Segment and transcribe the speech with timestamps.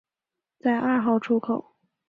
[0.57, 1.75] 在二号出口